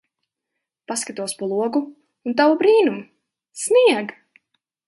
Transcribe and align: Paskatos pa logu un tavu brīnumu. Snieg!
Paskatos 0.87 1.33
pa 1.43 1.49
logu 1.51 1.81
un 2.31 2.37
tavu 2.41 2.57
brīnumu. 2.63 3.07
Snieg! 3.67 4.15